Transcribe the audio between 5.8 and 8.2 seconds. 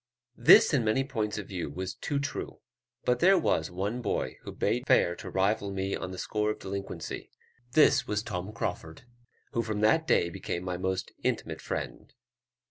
on the score of delinquency; this